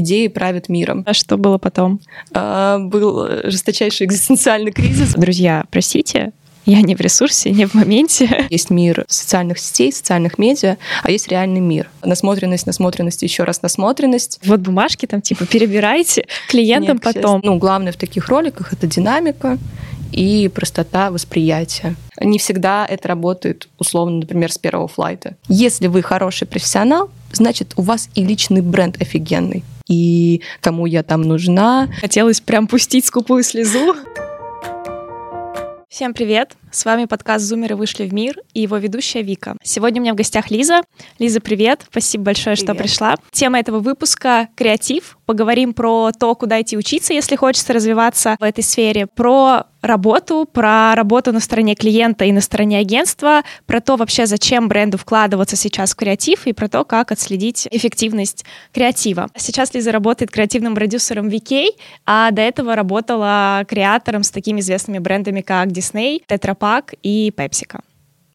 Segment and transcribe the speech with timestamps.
[0.00, 1.04] идеи правят миром.
[1.06, 2.00] А что было потом?
[2.32, 5.14] А, был жесточайший экзистенциальный кризис.
[5.14, 6.32] Друзья, простите,
[6.66, 8.46] я не в ресурсе, не в моменте.
[8.50, 11.90] Есть мир социальных сетей, социальных медиа, а есть реальный мир.
[12.04, 14.40] Насмотренность, насмотренность, еще раз насмотренность.
[14.44, 17.40] Вот бумажки там типа перебирайте клиентам Нет, потом.
[17.42, 19.58] Ну, главное в таких роликах— это динамика
[20.12, 21.94] и простота восприятия.
[22.20, 25.36] Не всегда это работает, условно, например, с первого флайта.
[25.48, 29.64] Если вы хороший профессионал, значит, у вас и личный бренд офигенный.
[29.90, 31.88] И кому я там нужна.
[32.00, 33.96] Хотелось прям пустить скупую слезу.
[35.88, 36.52] Всем привет!
[36.70, 39.56] С вами подкаст «Зумеры вышли в мир» и его ведущая Вика.
[39.64, 40.82] Сегодня у меня в гостях Лиза.
[41.18, 41.82] Лиза, привет!
[41.90, 42.68] Спасибо большое, привет.
[42.68, 43.16] что пришла.
[43.32, 45.18] Тема этого выпуска— креатив.
[45.30, 50.92] Поговорим про то, куда идти учиться, если хочется развиваться в этой сфере, про работу, про
[50.96, 55.92] работу на стороне клиента и на стороне агентства, про то вообще, зачем бренду вкладываться сейчас
[55.92, 59.28] в креатив и про то, как отследить эффективность креатива.
[59.36, 65.42] Сейчас Лиза работает креативным продюсером VK, а до этого работала креатором с такими известными брендами,
[65.42, 67.82] как Disney, Tetra Pak и PepsiCo.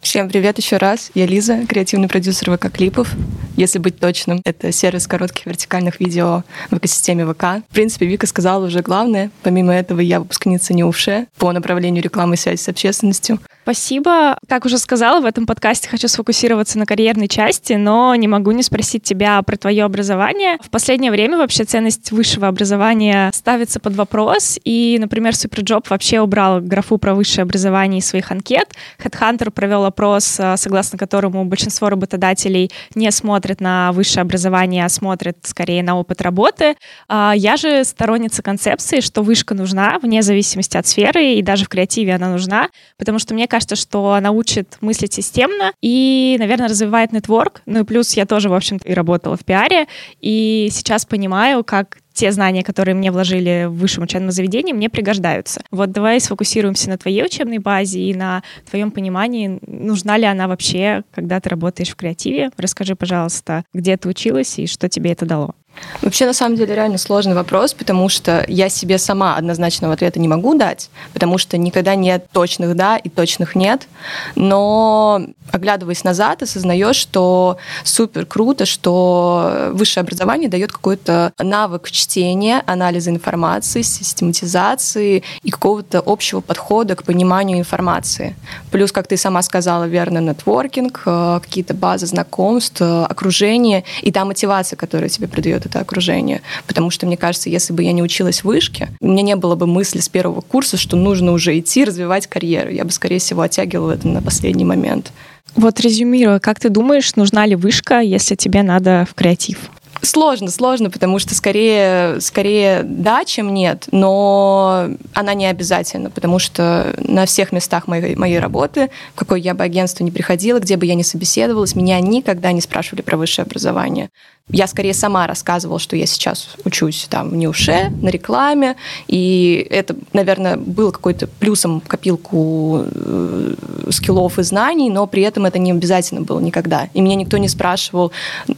[0.05, 1.09] Всем привет еще раз.
[1.15, 3.11] Я Лиза, креативный продюсер ВК Клипов.
[3.57, 7.65] Если быть точным, это сервис коротких вертикальных видео в экосистеме ВК.
[7.67, 9.31] В принципе, Вика сказала уже главное.
[9.41, 13.39] Помимо этого, я выпускница НИУШЕ по направлению рекламы и связи с общественностью.
[13.65, 14.37] Спасибо.
[14.47, 18.61] Как уже сказала, в этом подкасте хочу сфокусироваться на карьерной части, но не могу не
[18.61, 20.59] спросить тебя про твое образование.
[20.61, 26.61] В последнее время вообще ценность высшего образования ставится под вопрос, и, например, Superjob вообще убрал
[26.61, 28.75] графу про высшее образование из своих анкет.
[29.03, 35.39] Headhunter провел опрос, э, согласно которому большинство работодателей не смотрят на высшее образование, а смотрят
[35.41, 36.75] скорее на опыт работы.
[37.07, 41.69] А я же сторонница концепции, что вышка нужна вне зависимости от сферы, и даже в
[41.69, 42.69] креативе она нужна,
[42.99, 47.61] потому что мне кажется, что она учит мыслить системно и, наверное, развивает нетворк.
[47.65, 49.87] Ну и плюс я тоже, в общем-то, и работала в пиаре,
[50.19, 55.61] и сейчас понимаю, как те знания, которые мне вложили в высшем учебном заведении, мне пригождаются.
[55.71, 61.03] Вот давай сфокусируемся на твоей учебной базе и на твоем понимании, нужна ли она вообще,
[61.13, 62.51] когда ты работаешь в креативе.
[62.57, 65.55] Расскажи, пожалуйста, где ты училась и что тебе это дало.
[66.01, 70.27] Вообще, на самом деле, реально сложный вопрос, потому что я себе сама однозначного ответа не
[70.27, 73.87] могу дать, потому что никогда нет точных «да» и точных «нет».
[74.35, 75.21] Но,
[75.51, 83.81] оглядываясь назад, осознаешь, что супер круто, что высшее образование дает какой-то навык чтения, анализа информации,
[83.81, 88.35] систематизации и какого-то общего подхода к пониманию информации.
[88.71, 94.25] Плюс, как ты сама сказала, верно, нетворкинг, э, какие-то базы знакомств, э, окружение и та
[94.25, 96.41] мотивация, которая тебе придает это окружение.
[96.67, 99.55] Потому что, мне кажется, если бы я не училась в вышке, у меня не было
[99.55, 102.71] бы мысли с первого курса, что нужно уже идти развивать карьеру.
[102.71, 105.11] Я бы, скорее всего, оттягивала это на последний момент.
[105.55, 109.57] Вот резюмируя, как ты думаешь, нужна ли вышка, если тебе надо в креатив?
[110.01, 116.95] Сложно, сложно, потому что скорее, скорее да, чем нет, но она не обязательно, потому что
[116.99, 120.85] на всех местах моей, моей работы, в какое я бы агентство не приходила, где бы
[120.85, 124.09] я ни собеседовалась, меня никогда не спрашивали про высшее образование.
[124.51, 128.75] Я скорее сама рассказывала, что я сейчас учусь там в Ньюше, на рекламе,
[129.07, 133.55] и это, наверное, было какой-то плюсом копилку э,
[133.89, 136.89] скиллов и знаний, но при этом это не обязательно было никогда.
[136.93, 138.11] И меня никто не спрашивал,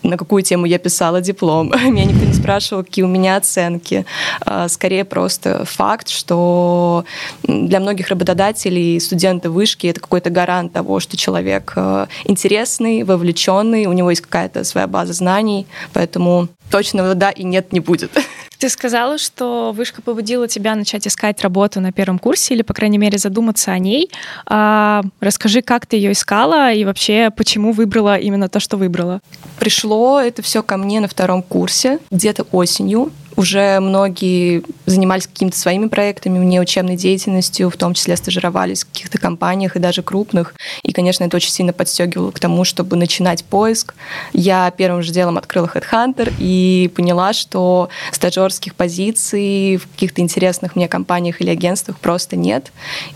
[0.03, 4.05] на какую тему я писала диплом, меня никто не спрашивал, какие у меня оценки.
[4.41, 7.05] А, скорее просто факт, что
[7.43, 13.93] для многих работодателей студенты вышки это какой-то гарант того, что человек э, интересный, вовлеченный, у
[13.93, 18.11] него есть какая-то своя база знаний, Поэтому точного да и нет не будет.
[18.59, 22.97] Ты сказала, что вышка побудила тебя начать искать работу на первом курсе или, по крайней
[22.97, 24.09] мере, задуматься о ней.
[24.47, 29.21] А, расскажи, как ты ее искала и вообще почему выбрала именно то, что выбрала?
[29.59, 35.87] Пришло это все ко мне на втором курсе, где-то осенью уже многие занимались какими-то своими
[35.87, 40.55] проектами, вне учебной деятельностью, в том числе стажировались в каких-то компаниях и даже крупных.
[40.81, 43.93] И, конечно, это очень сильно подстегивало к тому, чтобы начинать поиск.
[44.33, 50.87] Я первым же делом открыла HeadHunter и поняла, что стажерских позиций в каких-то интересных мне
[50.87, 52.71] компаниях или агентствах просто нет.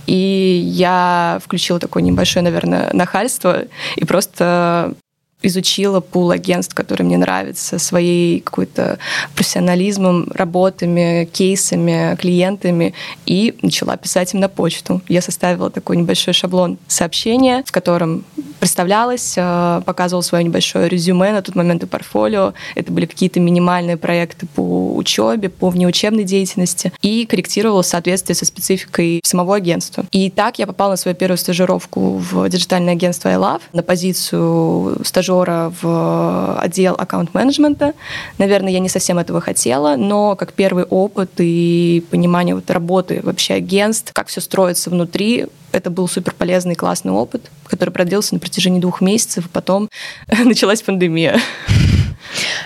[0.05, 3.63] И я включила такое небольшое, наверное, нахальство
[3.95, 4.93] и просто
[5.41, 8.99] изучила пул агентств, которые мне нравятся, своей какой-то
[9.35, 12.93] профессионализмом, работами, кейсами, клиентами,
[13.25, 15.01] и начала писать им на почту.
[15.07, 18.23] Я составила такой небольшой шаблон сообщения, в котором
[18.59, 22.53] представлялась, э, показывала свое небольшое резюме на тот момент и портфолио.
[22.75, 28.45] Это были какие-то минимальные проекты по учебе, по внеучебной деятельности и корректировала в соответствии со
[28.45, 30.05] спецификой самого агентства.
[30.11, 35.30] И так я попала на свою первую стажировку в диджитальное агентство iLove на позицию стажера
[35.35, 37.93] в отдел аккаунт-менеджмента.
[38.37, 43.55] Наверное, я не совсем этого хотела, но как первый опыт и понимание вот работы вообще
[43.55, 48.79] агентств, как все строится внутри, это был супер полезный, классный опыт, который продлился на протяжении
[48.79, 49.89] двух месяцев, и потом
[50.43, 51.39] началась пандемия.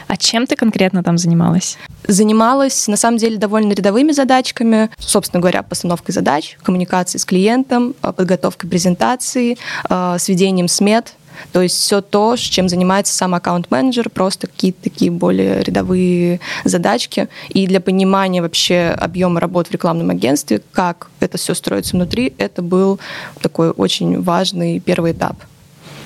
[0.08, 1.78] А чем ты конкретно там занималась?
[2.08, 4.90] Занималась, на самом деле, довольно рядовыми задачками.
[5.00, 9.58] Собственно говоря, постановкой задач, коммуникацией с клиентом, подготовкой презентации,
[9.90, 11.14] э, сведением смет,
[11.52, 17.28] то есть все то, чем занимается сам аккаунт-менеджер, просто какие-то такие более рядовые задачки.
[17.50, 22.62] И для понимания вообще объема работ в рекламном агентстве, как это все строится внутри, это
[22.62, 23.00] был
[23.42, 25.38] такой очень важный первый этап.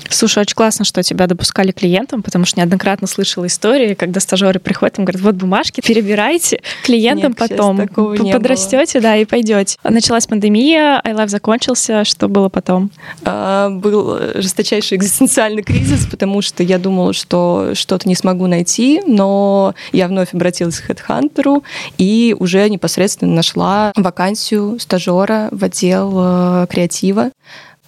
[0.09, 4.97] Слушай, очень классно, что тебя допускали клиентам, потому что неоднократно слышала истории, когда стажеры приходят,
[4.97, 7.87] им говорят, вот бумажки, перебирайте клиентам Нет, потом.
[7.87, 9.77] Подрастете, да, и пойдете.
[9.83, 12.03] Началась пандемия, iLife закончился.
[12.03, 12.91] Что было потом?
[13.23, 19.75] А, был жесточайший экзистенциальный кризис, потому что я думала, что что-то не смогу найти, но
[19.91, 21.63] я вновь обратилась к HeadHunter
[21.97, 27.31] и уже непосредственно нашла вакансию стажера в отдел э, креатива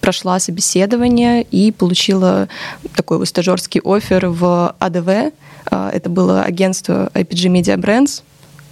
[0.02, 2.48] прошла собеседование и получила
[2.96, 5.32] такой вот стажерский офер в АДВ.
[5.70, 8.22] А, это было агентство IPG Media Brands,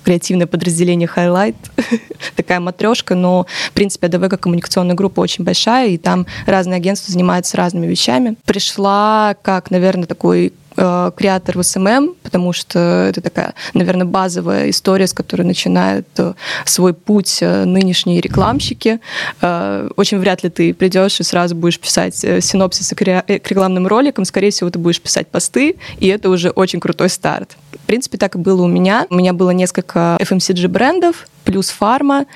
[0.03, 1.55] креативное подразделение Highlight,
[2.37, 7.13] такая матрешка, но, в принципе, АДВ как коммуникационная группа очень большая, и там разные агентства
[7.13, 8.37] занимаются разными вещами.
[8.45, 12.79] Пришла как, наверное, такой э, creator в SMM, потому что
[13.09, 16.33] это такая, наверное, базовая история, с которой начинают э,
[16.65, 19.01] свой путь э, нынешние рекламщики.
[19.41, 23.39] Э, очень вряд ли ты придешь и сразу будешь писать э, синопсисы к, ре- э,
[23.39, 27.57] к рекламным роликам, скорее всего, ты будешь писать посты, и это уже очень крутой старт.
[27.73, 29.07] В принципе, так и было у меня.
[29.11, 32.27] У меня было несколько FMCG брендов, плюс фарма,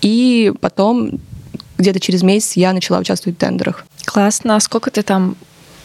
[0.00, 1.20] и потом
[1.78, 3.84] где-то через месяц я начала участвовать в тендерах.
[4.04, 4.56] Классно.
[4.56, 5.36] А сколько ты там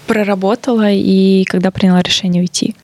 [0.07, 2.75] проработала и когда приняла решение уйти?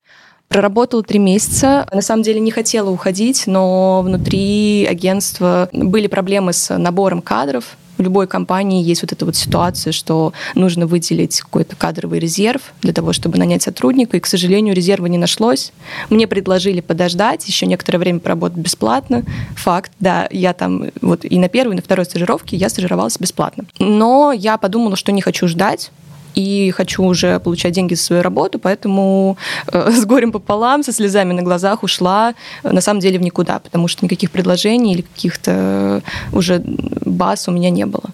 [0.50, 1.88] Проработала три месяца.
[1.92, 7.76] На самом деле не хотела уходить, но внутри агентства были проблемы с набором кадров.
[7.98, 12.92] В любой компании есть вот эта вот ситуация, что нужно выделить какой-то кадровый резерв для
[12.92, 15.72] того, чтобы нанять сотрудника, и, к сожалению, резерва не нашлось.
[16.10, 19.24] Мне предложили подождать, еще некоторое время поработать бесплатно.
[19.56, 23.66] Факт, да, я там вот и на первой, и на второй стажировке я стажировалась бесплатно.
[23.80, 25.92] Но я подумала, что не хочу ждать,
[26.36, 29.38] и хочу уже получать деньги за свою работу, поэтому
[29.72, 32.34] э, с горем пополам, со слезами на глазах ушла
[32.64, 36.02] э, на самом деле в никуда, потому что никаких предложений или каких-то
[36.32, 36.62] уже
[37.06, 38.10] баз у меня не было.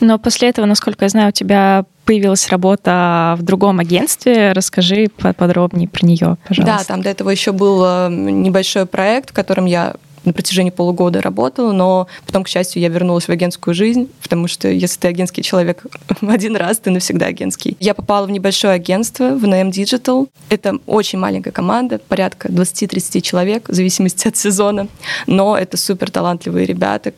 [0.00, 4.52] Но после этого, насколько я знаю, у тебя появилась работа в другом агентстве.
[4.52, 6.78] Расскажи подробнее про нее, пожалуйста.
[6.78, 9.94] Да, там до этого еще был э, небольшой проект, в котором я
[10.28, 14.68] на протяжении полугода работала, но потом, к счастью, я вернулась в агентскую жизнь, потому что
[14.68, 15.84] если ты агентский человек
[16.20, 17.76] один раз, ты навсегда агентский.
[17.80, 20.28] Я попала в небольшое агентство, в NM Digital.
[20.48, 24.88] Это очень маленькая команда, порядка 20-30 человек, в зависимости от сезона,
[25.26, 27.12] но это супер талантливые ребята,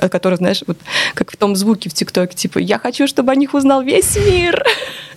[0.00, 0.78] о которых, знаешь, вот
[1.14, 4.62] как в том звуке в ТикТоке, типа «Я хочу, чтобы о них узнал весь мир».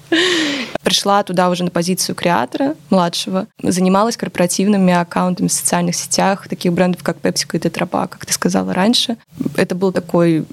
[0.83, 3.47] Пришла туда уже на позицию креатора младшего.
[3.61, 8.73] Занималась корпоративными аккаунтами в социальных сетях таких брендов, как PepsiCo и Tetra как ты сказала
[8.73, 9.17] раньше.
[9.56, 10.45] Это был такой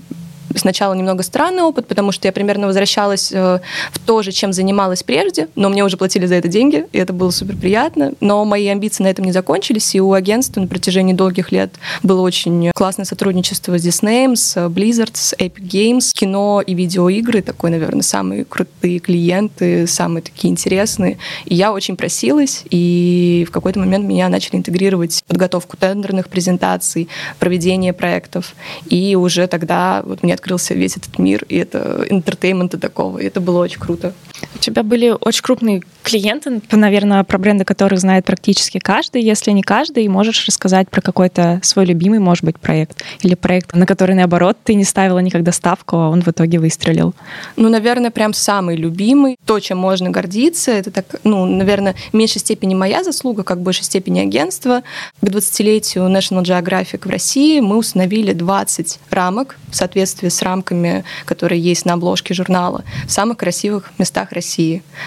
[0.59, 3.61] сначала немного странный опыт, потому что я примерно возвращалась э,
[3.93, 7.13] в то же, чем занималась прежде, но мне уже платили за это деньги, и это
[7.13, 8.13] было супер приятно.
[8.21, 11.73] Но мои амбиции на этом не закончились, и у агентства на протяжении долгих лет
[12.03, 17.71] было очень классное сотрудничество с Disney, с Blizzard, с Epic Games, кино и видеоигры, такой,
[17.71, 21.19] наверное, самые крутые клиенты, самые такие интересные.
[21.45, 27.09] И я очень просилась, и в какой-то момент меня начали интегрировать подготовку тендерных презентаций,
[27.39, 28.55] проведение проектов.
[28.89, 33.27] И уже тогда вот мне открылся весь этот мир, и это entertainment а такого, и
[33.27, 34.13] это было очень круто.
[34.57, 39.23] У тебя были очень крупные клиенты, наверное, про бренды, которых знает практически каждый.
[39.23, 43.85] Если не каждый, можешь рассказать про какой-то свой любимый, может быть, проект или проект, на
[43.85, 47.15] который, наоборот, ты не ставила никогда ставку, а он в итоге выстрелил.
[47.57, 49.37] Ну, наверное, прям самый любимый.
[49.45, 53.63] То, чем можно гордиться, это так, ну, наверное, в меньшей степени моя заслуга, как в
[53.63, 54.83] большей степени агентства.
[55.21, 61.61] К 20-летию National Geographic в России мы установили 20 рамок в соответствии с рамками, которые
[61.61, 64.46] есть на обложке журнала, в самых красивых местах России.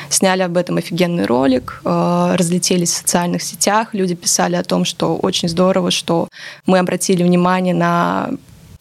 [0.10, 5.16] Сняли об этом офигенный ролик, э, разлетелись в социальных сетях, люди писали о том, что
[5.16, 6.28] очень здорово, что
[6.66, 8.32] мы обратили внимание на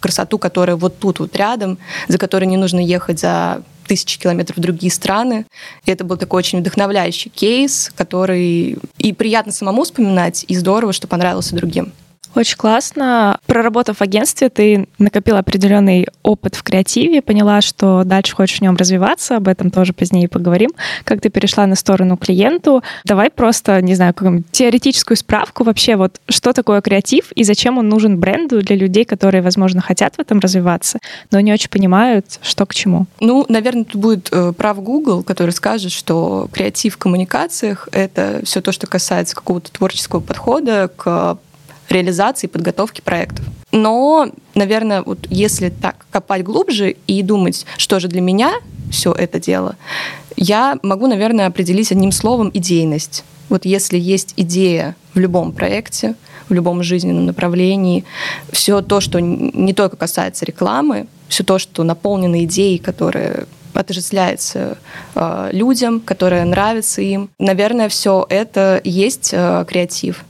[0.00, 4.60] красоту, которая вот тут вот рядом, за которой не нужно ехать за тысячи километров в
[4.60, 5.46] другие страны.
[5.86, 11.08] И это был такой очень вдохновляющий кейс, который и приятно самому вспоминать, и здорово, что
[11.08, 11.92] понравился другим.
[12.35, 13.38] Очень классно.
[13.47, 18.76] Проработав в агентстве, ты накопила определенный опыт в креативе, поняла, что дальше хочешь в нем
[18.76, 20.70] развиваться, об этом тоже позднее поговорим.
[21.04, 22.82] Как ты перешла на сторону клиенту.
[23.04, 27.88] Давай просто, не знаю, какую теоретическую справку вообще, вот что такое креатив и зачем он
[27.88, 30.99] нужен бренду для людей, которые, возможно, хотят в этом развиваться,
[31.30, 33.06] но не очень понимают, что к чему.
[33.20, 38.61] Ну, наверное, тут будет э, прав Google, который скажет, что креатив в коммуникациях— это все
[38.61, 41.38] то, что касается какого-то творческого подхода к
[41.88, 43.45] реализации и подготовки проектов.
[43.73, 48.54] Но, наверное, вот если так копать глубже и думать, что же для меня
[48.90, 49.76] все это дело,
[50.37, 53.25] я могу, наверное, определить одним словом идейность.
[53.49, 56.14] Вот если есть идея в любом проекте,
[56.49, 58.04] в любом жизненном направлении,
[58.52, 64.78] все то, что не только касается рекламы, все то, что наполнено идеей, которая отождествляется
[65.14, 67.30] э, людям, которая нравится им.
[67.38, 70.25] Наверное, все это есть э, креатив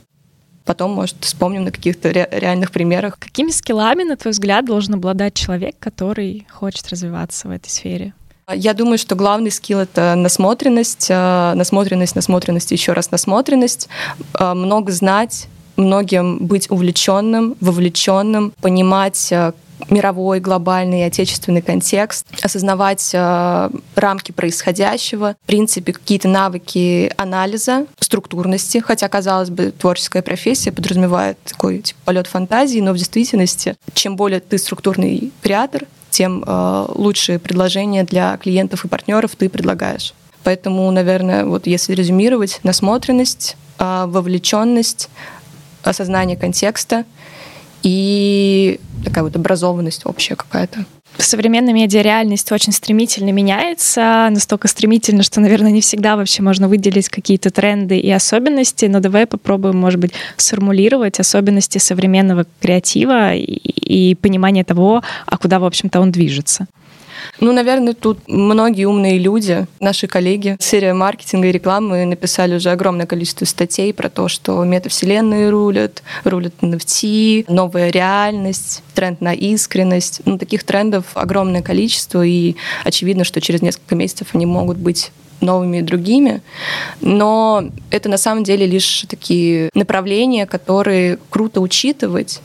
[0.69, 3.17] потом, может, вспомним на каких-то ре- реальных примерах.
[3.17, 8.13] Какими скиллами, на твой взгляд, должен обладать человек, который хочет развиваться в этой сфере?
[8.53, 13.89] Я думаю, что главный скилл— это насмотренность, э, насмотренность, насмотренность, еще раз насмотренность,
[14.39, 19.53] э, много знать, многим быть увлеченным, вовлеченным, понимать, э,
[19.89, 29.07] мировой, глобальный, отечественный контекст, осознавать э, рамки происходящего, в принципе, какие-то навыки анализа, структурности, хотя,
[29.07, 34.57] казалось бы, творческая профессия подразумевает такой типа, полет фантазии, но в действительности, чем более ты
[34.57, 40.13] структурный креатор, тем э, лучшие предложения для клиентов и партнеров ты предлагаешь.
[40.43, 45.09] Поэтому, наверное, вот если резюмировать, насмотренность, э, вовлеченность,
[45.83, 47.05] осознание контекста—
[47.83, 50.85] и такая вот образованность общая какая-то.
[51.17, 57.49] Современная медиареальность очень стремительно меняется, настолько стремительно, что, наверное, не всегда вообще можно выделить какие-то
[57.49, 64.63] тренды и особенности, но давай попробуем, может быть, сформулировать особенности современного креатива и, и понимание
[64.63, 66.67] того, а куда, в общем-то, он движется.
[67.39, 73.05] Ну, наверное, тут многие умные люди, наши коллеги, серия маркетинга и рекламы написали уже огромное
[73.05, 80.21] количество статей про то, что метавселенные рулят, рулят NFT, новая реальность, тренд на искренность.
[80.25, 85.11] Ну, таких трендов огромное количество, и очевидно, что через несколько месяцев они могут быть
[85.41, 86.41] новыми и другими.
[87.01, 92.41] Но это на самом деле лишь такие направления, которые круто учитывать.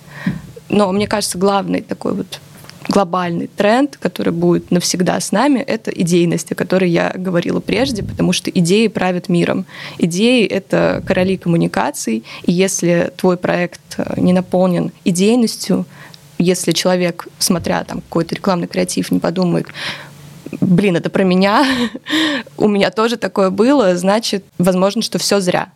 [0.69, 2.41] Но мне кажется, главный такой вот
[2.89, 8.33] глобальный тренд, который будет навсегда с нами, это идейность, о которой я говорила прежде, потому
[8.33, 9.67] что идеи правят миром.
[9.99, 15.87] Идеи— это короли коммуникаций, и если твой проект э, не наполнен идейностью,
[16.39, 19.67] если человек, смотря там какой-то рекламный креатив, не подумает,
[20.61, 21.67] блин, это про меня,
[22.57, 25.71] у меня тоже такое было, значит, возможно, что все зря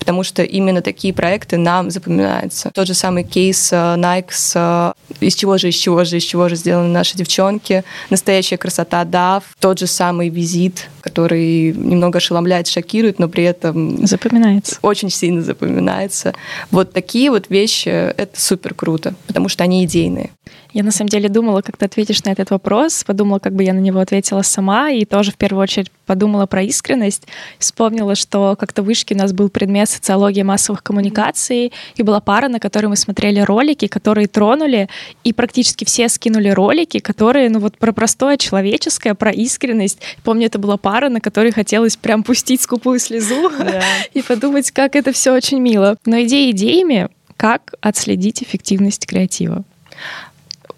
[0.00, 2.70] потому что именно такие проекты нам запоминаются.
[2.74, 6.24] Тот же самый кейс э, Nike с э, из чего же, из чего же, из
[6.24, 12.66] чего же сделаны наши девчонки, настоящая красота DAF, тот же самый визит, который немного ошеломляет,
[12.66, 14.04] шокирует, но при этом...
[14.06, 14.78] Запоминается.
[14.82, 16.34] Очень сильно запоминается.
[16.70, 20.30] Вот такие вот вещи— это супер круто, потому что они идейные.
[20.72, 23.72] Я на самом деле думала, как ты ответишь на этот вопрос, подумала, как бы я
[23.72, 27.24] на него ответила сама, и тоже в первую очередь подумала про искренность.
[27.58, 32.48] Вспомнила, что как-то в вышке у нас был предмет социологии массовых коммуникаций, и была пара,
[32.48, 34.88] на которой мы смотрели ролики, которые тронули,
[35.24, 39.98] и практически все скинули ролики, которые, ну вот про простое человеческое, про искренность.
[40.22, 43.50] Помню, это была пара, на которой хотелось прям пустить скупую слезу
[44.14, 45.96] и подумать, как это все очень мило.
[46.06, 49.64] Но идеи идеями, как отследить эффективность креатива?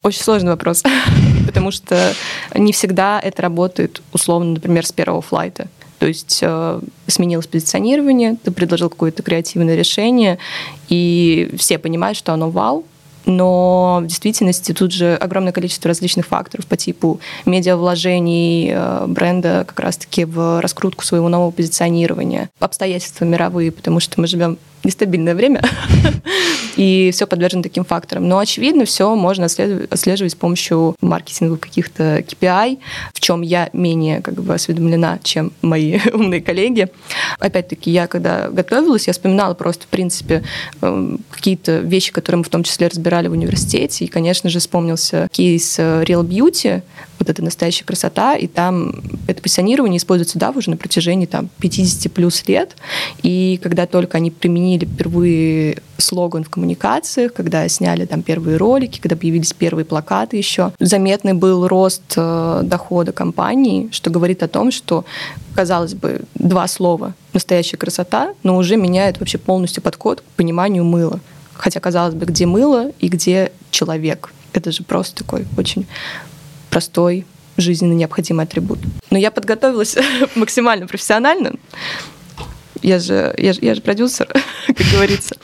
[0.02, 0.82] Очень сложный вопрос,
[1.46, 2.14] потому что
[2.54, 5.68] не всегда это работает, условно, например, с первого флайта.
[6.00, 10.38] То есть э, сменилось позиционирование, ты предложил какое-то креативное решение,
[10.88, 12.84] и все понимают, что оно вау,
[13.26, 19.78] но в действительности тут же огромное количество различных факторов по типу медиавложений э, бренда как
[19.80, 25.62] раз-таки в раскрутку своего нового позиционирования, обстоятельства мировые, потому что мы живем нестабильное время,
[26.76, 28.28] и все подвержено таким факторам.
[28.28, 32.78] Но, очевидно, все можно отслеживать с помощью маркетинговых каких-то KPI,
[33.12, 36.88] в чем я менее как бы осведомлена, чем мои умные коллеги.
[37.38, 40.42] Опять-таки, я когда готовилась, я вспоминала просто, в принципе,
[40.80, 45.28] эм, какие-то вещи, которые мы в том числе разбирали в университете, и, конечно же, вспомнился
[45.30, 46.82] кейс э, Real Beauty,
[47.18, 52.12] вот эта настоящая красота, и там это позиционирование используется, да, уже на протяжении там 50
[52.12, 52.76] плюс лет,
[53.22, 59.16] и когда только они применили впервые слоган в коммуникациях, когда сняли там первые ролики, когда
[59.16, 60.72] появились первые плакаты еще.
[60.80, 65.04] Заметный был рост э, дохода компании, что говорит о том, что,
[65.54, 71.20] казалось бы, два слова «настоящая красота», но уже меняет вообще полностью подход к пониманию мыла.
[71.62, 74.32] Хотя, казалось бы, где мыло и где человек.
[74.52, 75.86] Это же просто такой очень
[76.70, 77.24] простой,
[77.56, 78.80] жизненно необходимый атрибут.
[79.10, 79.96] Но я подготовилась
[80.34, 81.52] максимально профессионально.
[82.82, 84.26] Я же, я же, я же продюсер,
[84.66, 85.36] как говорится.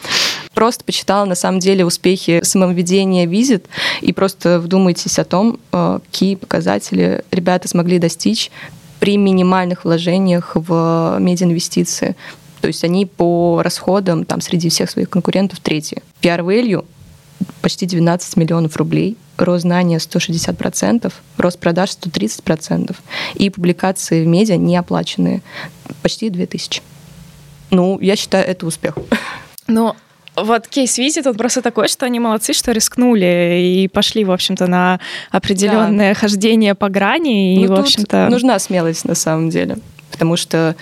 [0.55, 3.67] Просто почитала на самом деле успехи самоведения визит
[4.01, 8.51] и просто вдумайтесь о том, э, какие показатели ребята смогли достичь
[8.99, 12.17] при минимальных вложениях в медиаинвестиции.
[12.61, 16.03] То есть они по расходам там среди всех своих конкурентов третьи.
[16.23, 16.85] PR value
[17.63, 22.97] почти 12 миллионов рублей, рост знания 160%, рост продаж 130%
[23.35, 25.43] и публикации в медиа не оплаченные
[26.03, 26.83] почти 2000.
[27.71, 28.95] Ну, я считаю, это успех.
[29.67, 29.95] Ну,
[30.35, 34.67] вот кейс визит, он просто такой, что они молодцы, что рискнули и пошли, в общем-то,
[34.67, 35.01] на
[35.31, 36.21] определенное да.
[36.21, 37.57] хождение по грани.
[37.57, 38.29] И, ну, в общем-то...
[38.31, 39.79] Нужна смелость на самом деле.
[40.11, 40.75] Потому что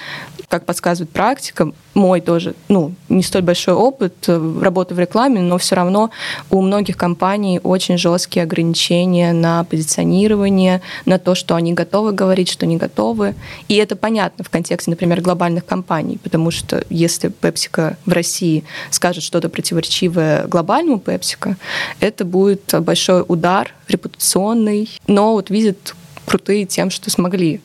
[0.48, 5.58] как подсказывает практика, мой тоже, ну, не столь большой опыт э, работы в рекламе, но
[5.58, 6.10] все равно
[6.50, 12.66] у многих компаний очень жесткие ограничения на позиционирование, на то, что они готовы говорить, что
[12.66, 13.34] не готовы.
[13.68, 19.24] И это понятно в контексте, например, глобальных компаний, потому что если PepsiCo в России скажет
[19.24, 21.56] что-то противоречивое глобальному PepsiCo,
[22.00, 25.94] это будет большой удар репутационный, но вот видят
[26.26, 27.60] крутые тем, что смогли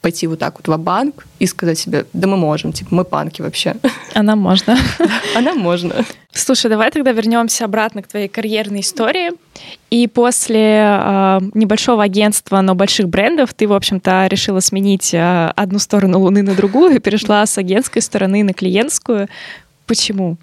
[0.00, 3.42] пойти вот так вот в банк и сказать себе, да мы можем, типа мы панки
[3.42, 3.76] вообще.
[4.14, 4.76] А нам можно.
[5.36, 6.04] А нам можно.
[6.32, 9.30] Слушай, давай тогда вернемся обратно к твоей карьерной истории.
[9.90, 15.78] И после э, небольшого агентства, но больших брендов, ты, в общем-то, решила сменить э, одну
[15.78, 19.28] сторону Луны на другую и перешла с агентской стороны на клиентскую.
[19.86, 20.36] Почему?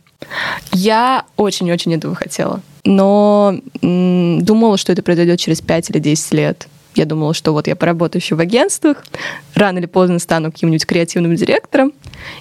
[0.72, 2.62] Я очень-очень этого хотела.
[2.84, 6.68] Но м- думала, что это произойдет через 5 или 10 лет.
[6.98, 9.06] Я думала, что вот я поработаю еще в агентствах,
[9.54, 11.94] рано или поздно стану каким-нибудь креативным директором,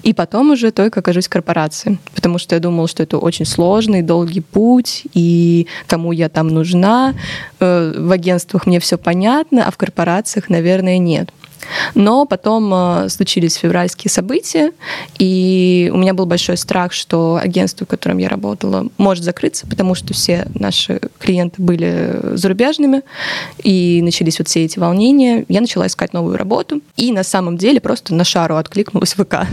[0.02, 1.98] и потом уже только окажусь в корпорации.
[2.14, 7.14] Потому что я думала, что это очень сложный, долгий путь, и кому я там нужна.
[7.60, 11.28] Э, в агентствах мне все понятно, а в корпорациях, наверное, нет.
[11.94, 14.72] Но потом э, случились февральские события,
[15.18, 19.94] и у меня был большой страх, что агентство, в котором я работала, может закрыться, потому
[19.94, 23.02] что все наши клиенты были зарубежными,
[23.62, 25.44] и начались вот все эти волнения.
[25.48, 29.46] Я начала искать новую работу, и на самом деле просто на шару откликнулась ВК.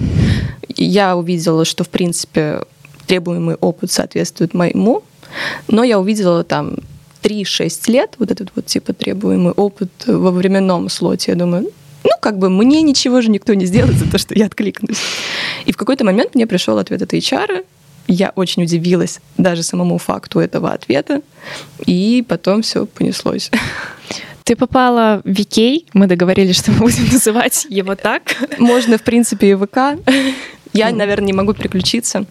[0.75, 2.61] Я увидела, что, в принципе,
[3.07, 5.03] требуемый опыт соответствует моему,
[5.67, 6.77] но я увидела там
[7.23, 11.31] 3-6 лет, вот этот вот типа требуемый опыт во временном слоте.
[11.31, 11.69] Я думаю,
[12.03, 14.97] ну, как бы мне ничего же никто не сделает за то, что я откликнусь.
[15.65, 17.65] И в какой-то момент мне пришел ответ от HR,
[18.07, 21.21] я очень удивилась даже самому факту этого ответа,
[21.85, 23.49] и потом все понеслось.
[24.43, 28.35] Ты попала в Викей, мы договорились, что мы будем называть его так.
[28.57, 29.99] Можно, в принципе, и ВК.
[30.73, 32.25] Я, наверное, не могу переключиться.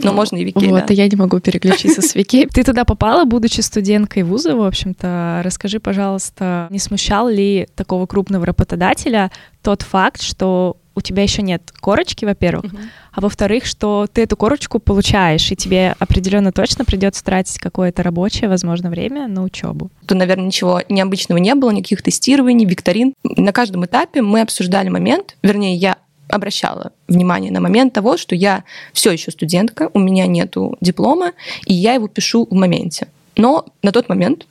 [0.00, 0.94] Но можно и Викей, Вот, да.
[0.94, 2.46] и я не могу переключиться с Викей.
[2.46, 5.40] Ты туда попала, будучи студенткой вуза, в общем-то.
[5.44, 9.30] Расскажи, пожалуйста, не смущал ли такого крупного работодателя
[9.62, 12.72] тот факт, что у тебя еще нет корочки, во-первых,
[13.12, 18.48] а во-вторых, что ты эту корочку получаешь, и тебе определенно точно придется тратить какое-то рабочее,
[18.48, 19.90] возможно, время на учебу.
[20.06, 23.12] Тут, наверное, ничего необычного не было, никаких тестирований, викторин.
[23.24, 28.64] На каждом этапе мы обсуждали момент, вернее, я обращала внимание на момент того, что я
[28.92, 31.32] все еще студентка, у меня нету диплома,
[31.66, 33.08] и я его пишу в моменте.
[33.36, 34.46] Но на тот момент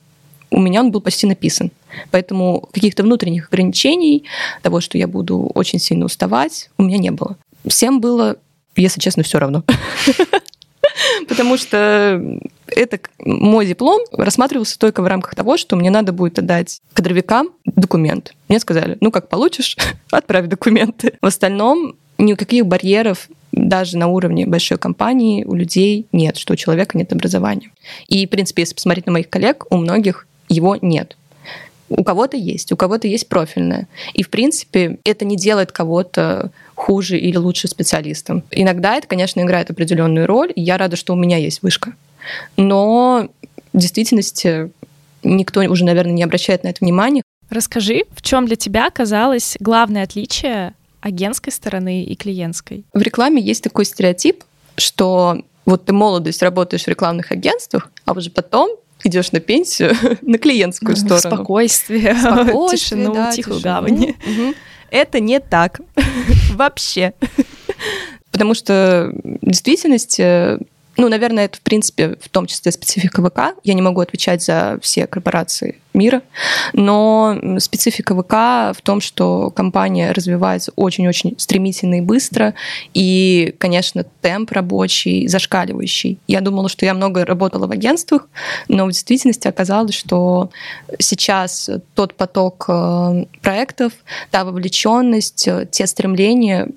[0.52, 1.72] у меня он был почти написан.
[2.12, 4.24] Поэтому каких-то внутренних ограничений,
[4.62, 7.38] того, что я буду очень сильно уставать, у меня не было.
[7.68, 8.38] Всем было,
[8.76, 9.64] если честно, все равно.
[11.28, 16.82] Потому что это мой диплом рассматривался только в рамках того, что мне надо будет отдать
[16.94, 18.34] кадровикам документ.
[18.48, 19.78] Мне сказали, ну как получишь,
[20.12, 21.14] отправь документы.
[21.22, 26.98] В остальном никаких барьеров даже на уровне большой компании у людей нет, что у человека
[26.98, 27.72] нет образования.
[28.08, 31.16] И, в принципе, если посмотреть на моих коллег, у многих его нет.
[31.88, 33.88] У кого-то есть, у кого-то есть профильное.
[34.14, 38.44] И, в принципе, это не делает кого-то хуже или лучше специалистом.
[38.52, 41.94] Иногда это, конечно, играет определенную роль, и я рада, что у меня есть вышка.
[42.58, 43.30] Но
[43.74, 44.72] в действительности
[45.24, 47.24] никто уже, наверное, не обращает на это внимания.
[47.50, 52.86] Расскажи, в чем для тебя оказалось главное отличие агентской стороны и клиентской?
[52.94, 54.44] В рекламе есть такой стереотип,
[54.78, 58.70] что вот ты молодость работаешь в рекламных агентствах, а уже потом
[59.04, 61.20] идешь на пенсию на клиентскую сторону.
[61.20, 64.16] Спокойствие, Спокойствие тишину, да, тихую гавань.
[64.92, 65.82] Это не так.
[66.54, 67.14] Вообще.
[68.32, 70.60] Потому что в действительности
[70.98, 73.58] ну, наверное, это, в принципе, в том числе специфика ВК.
[73.64, 76.22] Я не могу отвечать за все корпорации мира,
[76.74, 82.54] но специфика ВК в том, что компания развивается очень-очень стремительно и быстро,
[82.94, 86.20] и, конечно, темп рабочий зашкаливающий.
[86.28, 88.28] Я думала, что я много работала в агентствах,
[88.68, 90.50] но в действительности оказалось, что
[91.00, 93.94] сейчас тот поток э, проектов,
[94.32, 96.70] та вовлеченность, э, те стремления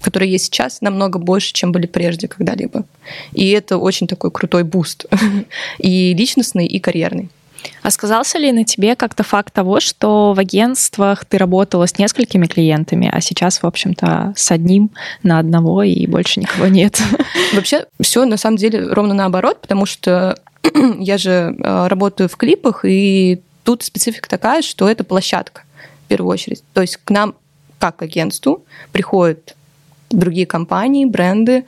[0.00, 2.84] которые есть сейчас, намного больше, чем были прежде когда-либо.
[3.32, 5.06] И это очень такой крутой boost.
[5.78, 7.30] И личностный, и карьерный.
[7.82, 12.46] А сказался ли на тебе как-то факт того, что в агентствах ты работала с несколькими
[12.46, 14.90] клиентами, а сейчас, в общем-то, с одним
[15.22, 17.00] на одного и больше никого нет?
[17.54, 20.38] Вообще все на самом деле ровно наоборот, потому что
[20.98, 25.62] я же э, работаю в клипах, и тут специфика такая, что это площадка
[26.04, 26.62] в первую очередь.
[26.72, 27.34] То есть к нам
[27.78, 29.54] как к агентству приходят
[30.10, 31.64] другие компании, бренды,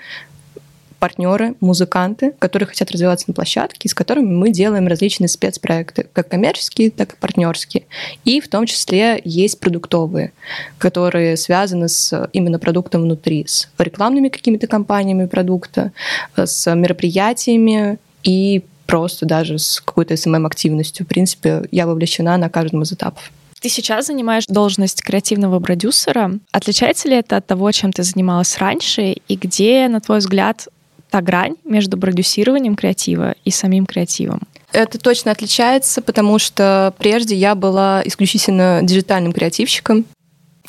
[1.01, 6.91] партнеры, музыканты, которые хотят развиваться на площадке, с которыми мы делаем различные спецпроекты, как коммерческие,
[6.91, 7.85] так и партнерские.
[8.25, 10.33] И в том числе есть продуктовые,
[10.79, 15.93] которые связаны с именно продуктом внутри, с рекламными какими-то компаниями продукта,
[16.37, 21.07] с мероприятиями и просто даже с какой-то SMM-активностью.
[21.07, 23.33] В принципе, я вовлечена на каждом из этапов.
[23.61, 26.39] Ты сейчас занимаешь должность креативного продюсера.
[26.51, 30.69] Отличается ли это от того, чем ты занималась раньше, и где, на твой взгляд,
[31.11, 34.41] та грань между продюсированием креатива и самим креативом?
[34.73, 40.07] Это точно отличается, потому что прежде я была исключительно диджитальным креативщиком,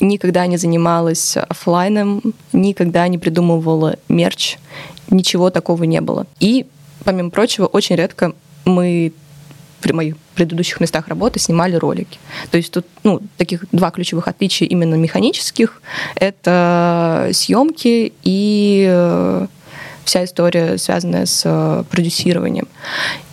[0.00, 4.58] никогда не занималась офлайном, никогда не придумывала мерч,
[5.08, 6.26] ничего такого не было.
[6.40, 6.66] И,
[7.04, 9.12] помимо прочего, очень редко мы
[9.82, 12.18] при моих предыдущих местах работы снимали ролики.
[12.50, 15.82] То есть тут ну, таких два ключевых отличия именно механических—
[16.14, 19.46] это съемки и э,
[20.04, 22.68] вся история, связанная с э, продюсированием.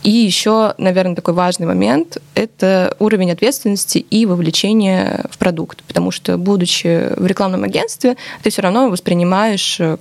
[0.04, 5.84] И еще, наверное, такой важный момент— это уровень ответственности и вовлечения в продукт.
[5.84, 9.98] Потому что, будучи в рекламном агентстве, ты все равно воспринимаешь э,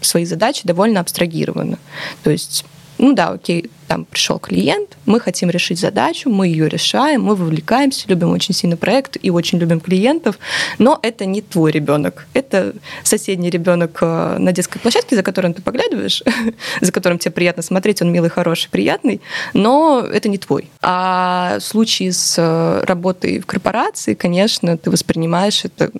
[0.00, 1.78] свои задачи довольно абстрагированно.
[2.22, 2.64] То есть
[3.00, 8.06] ну да, окей, там пришел клиент, мы хотим решить задачу, мы ее решаем, мы вовлекаемся,
[8.08, 10.38] любим очень сильно проект и очень любим клиентов,
[10.78, 15.62] но это не твой ребенок, это соседний ребенок э, на детской площадке, за которым ты
[15.62, 16.22] поглядываешь,
[16.82, 19.22] за которым тебе приятно смотреть, он милый, хороший, приятный,
[19.54, 20.70] но это не твой.
[20.82, 25.90] А в случае с э, работой в корпорации, конечно, ты воспринимаешь это,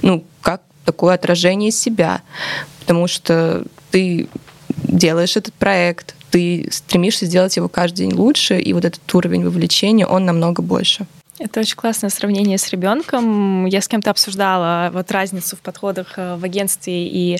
[0.00, 2.22] ну, как такое отражение себя,
[2.80, 4.28] потому что ты
[4.84, 10.06] делаешь этот проект, ты стремишься сделать его каждый день лучше, и вот этот уровень вовлечения,
[10.06, 11.06] он намного больше.
[11.38, 13.66] Это очень классное сравнение с ребенком.
[13.66, 17.38] Я с кем-то обсуждала вот разницу в подходах э, в агентстве и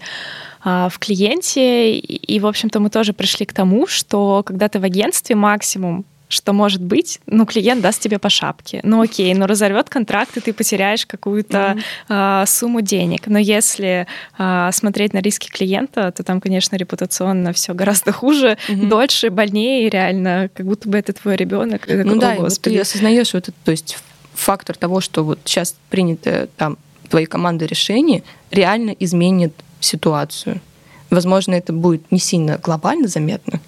[0.62, 1.98] а, в клиенте.
[1.98, 6.52] И, в общем-то, мы тоже пришли к тому, что когда ты в агентстве, максимум что
[6.52, 8.80] может быть, ну, клиент даст тебе по шапке.
[8.82, 11.76] Ну, окей, но разорвет контракт, и ты потеряешь какую-то
[12.08, 12.42] mm-hmm.
[12.42, 13.26] э, сумму денег.
[13.26, 14.06] Но если
[14.38, 18.88] э, смотреть на риски клиента, то там, конечно, репутационно все гораздо хуже, mm-hmm.
[18.88, 21.86] дольше, больнее, реально, как будто бы это твой ребенок.
[21.88, 23.98] Ну да, вот ты осознаешь вот это, то есть
[24.34, 30.60] фактор того, что вот сейчас принято там твоей команды решение, реально изменит ситуацию.
[31.10, 33.60] Возможно, это будет не сильно глобально заметно,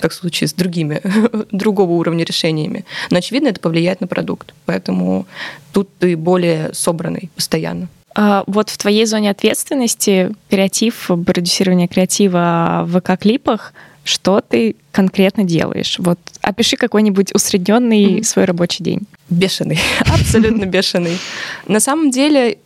[0.00, 1.00] как в случае с другими,
[1.52, 2.84] другого уровня решениями.
[3.10, 4.54] Но, очевидно, это повлияет на продукт.
[4.66, 5.26] Поэтому
[5.72, 7.88] тут ты более собранный постоянно.
[8.14, 13.72] А вот в твоей зоне ответственности креатив, продюсирование креатива в ВК-клипах,
[14.04, 15.96] что ты конкретно делаешь?
[15.98, 18.22] Вот опиши какой-нибудь усредненный mm-hmm.
[18.22, 19.00] свой рабочий день.
[19.30, 21.18] Бешеный, абсолютно бешеный.
[21.66, 22.58] На самом деле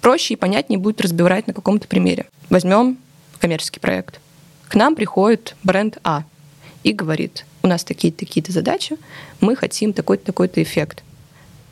[0.00, 2.26] проще и понятнее будет разбирать на каком-то примере.
[2.50, 2.98] Возьмем
[3.38, 4.20] коммерческий проект.
[4.68, 6.24] К нам приходит бренд А,
[6.84, 8.96] и говорит, у нас такие-то такие задачи,
[9.40, 11.02] мы хотим такой-то такой-то эффект.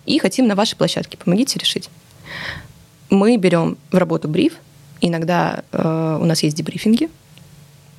[0.07, 1.89] И хотим на вашей площадке, помогите решить.
[3.11, 4.55] Мы берем в работу бриф,
[5.01, 7.09] иногда э, у нас есть дебрифинги,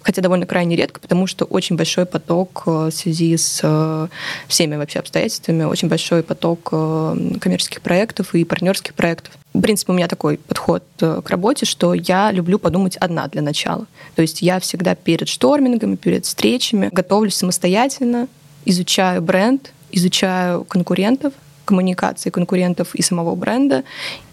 [0.04, 4.08] хотя довольно крайне редко, потому что очень большой поток э, в связи с э,
[4.48, 9.34] всеми вообще обстоятельствами, очень большой поток э, коммерческих проектов и партнерских проектов.
[9.54, 13.86] В принципе, у меня такой подход к работе, что я люблю подумать одна для начала.
[14.16, 18.28] То есть я всегда перед штормингами, перед встречами готовлюсь самостоятельно,
[18.66, 21.34] изучаю бренд, изучаю конкурентов,
[21.66, 23.84] коммуникации конкурентов и самого бренда,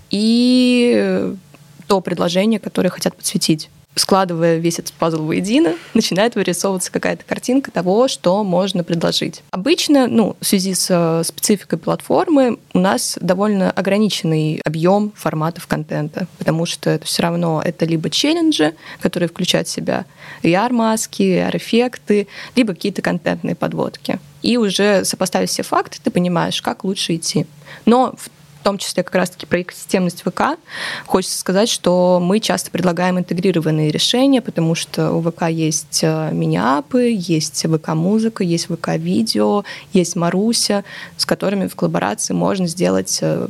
[0.09, 1.35] и
[1.87, 3.69] то предложение, которое хотят подсветить.
[3.95, 9.43] Складывая весь этот пазл воедино, начинает вырисовываться какая-то картинка того, что можно предложить.
[9.51, 16.27] Обычно, ну, в связи с э, спецификой платформы, у нас довольно ограниченный объем форматов контента,
[16.39, 20.07] потому что это все равно это либо челленджи, которые включают в себя
[20.43, 24.19] AR-маски, AR-эффекты, либо какие-то контентные подводки.
[24.43, 27.47] И уже сопоставив все факты, ты понимаешь, как лучше идти.
[27.85, 30.59] Но в в том числе как раз-таки про экосистемность ВК,
[31.07, 37.11] хочется сказать, что мы часто предлагаем интегрированные решения, потому что у ВК есть э, мини-апы,
[37.17, 40.85] есть ВК-музыка, есть ВК-видео, есть Маруся,
[41.17, 43.49] с которыми в коллаборации можно сделать э,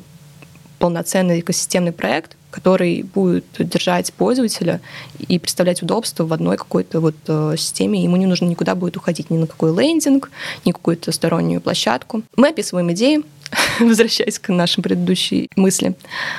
[0.78, 4.80] полноценный экосистемный проект, который будет держать пользователя
[5.18, 8.02] и представлять удобство в одной какой-то вот э, системе.
[8.02, 10.30] Ему не нужно никуда будет уходить ни на какой лендинг,
[10.64, 12.22] ни какую-то стороннюю площадку.
[12.36, 13.22] Мы описываем идеи,
[13.80, 15.94] возвращаясь к нашим предыдущей мысли.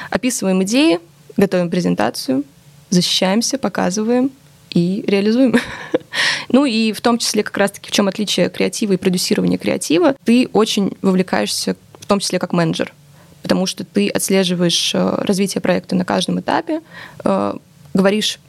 [0.10, 1.00] Описываем идеи,
[1.38, 2.44] готовим презентацию,
[2.90, 4.32] защищаемся, показываем
[4.70, 5.56] и реализуем.
[6.50, 10.50] ну и в том числе как раз-таки в чем отличие креатива и продюсирования креатива, ты
[10.54, 12.94] очень вовлекаешься в том числе как менеджер,
[13.42, 16.82] потому что ты отслеживаешь э, развитие проекта на каждом этапе,
[17.24, 17.54] э,
[17.94, 18.40] говоришь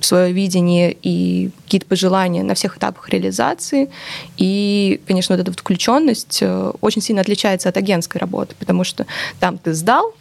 [0.00, 3.90] свое видение и какие-то пожелания на всех этапах реализации.
[4.36, 9.06] И, конечно, вот эта вот включенность э, очень сильно отличается от агентской работы, потому что
[9.40, 10.14] там ты сдал,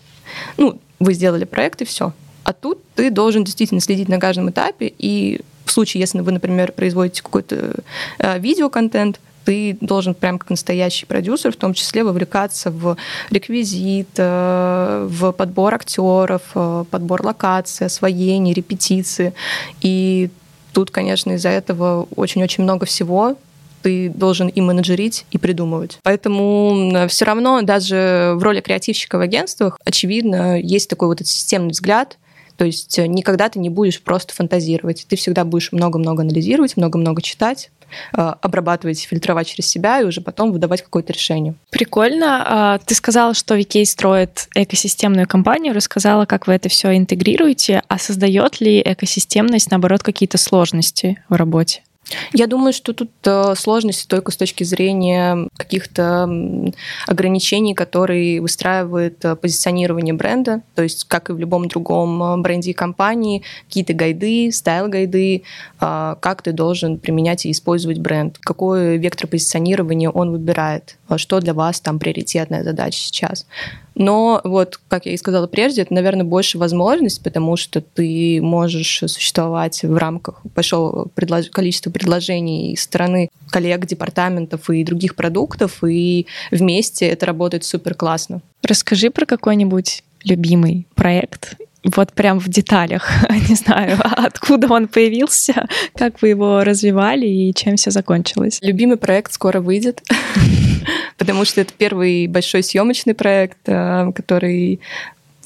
[0.57, 2.13] ну, вы сделали проект и все.
[2.43, 6.71] А тут ты должен действительно следить на каждом этапе, и в случае, если вы, например,
[6.71, 7.75] производите какой-то
[8.19, 12.97] э, видеоконтент, ты должен прям как настоящий продюсер, в том числе вовлекаться в
[13.29, 19.34] реквизит, э, в подбор актеров, э, подбор локаций, освоение, репетиции.
[19.81, 20.29] И
[20.73, 23.38] тут, конечно, из-за этого очень-очень много всего
[23.84, 25.99] ты должен и менеджерить, и придумывать.
[26.01, 31.69] Поэтому все равно даже в роли креативщика в агентствах, очевидно, есть такой вот этот системный
[31.69, 32.17] взгляд,
[32.58, 35.05] то есть никогда ты не будешь просто фантазировать.
[35.08, 37.74] Ты всегда будешь много-много анализировать, много-много читать, Э,
[38.12, 41.56] обрабатывать, фильтровать через себя и уже потом выдавать какое-то решение.
[41.71, 42.43] Прикольно.
[42.45, 47.98] А, ты сказала, что VK строит экосистемную компанию, рассказала, как вы это все интегрируете, а
[47.98, 51.82] создает ли экосистемность, наоборот, какие-то сложности в работе?
[52.33, 56.29] Я думаю, что тут э, сложность только с точки зрения каких-то
[57.07, 60.61] ограничений, которые выстраивает э, позиционирование бренда.
[60.75, 65.28] То есть, как и в любом другом э, бренде и компании, какие-то гайды, style guide
[65.28, 65.43] ы,
[65.79, 71.79] как ты должен применять и использовать бренд, какой вектор позиционирования он выбирает, что для вас
[71.79, 73.45] там приоритетная задача сейчас.
[73.95, 79.03] Но вот, как я и сказала прежде, это, наверное, больше возможность, потому что ты можешь
[79.08, 81.49] существовать в рамках большого предлож...
[81.49, 88.41] количества предложений стороны коллег, департаментов и других продуктов, и вместе это работает супер классно.
[88.62, 91.55] Расскажи про какой-нибудь любимый проект
[91.86, 93.10] вот прям в деталях,
[93.50, 98.60] не знаю, откуда он появился, как вы его развивали и чем все закончилось.
[98.62, 100.02] Любимый проект скоро выйдет,
[101.17, 104.80] потому что это первый большой съемочный проект, э, который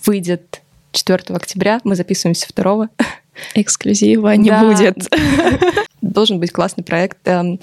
[0.05, 0.61] выйдет
[0.93, 1.81] 4 октября.
[1.83, 2.89] Мы записываемся 2
[3.55, 4.63] Эксклюзива не да.
[4.63, 4.97] будет.
[6.01, 7.17] Должен быть классный проект.
[7.25, 7.59] Эм,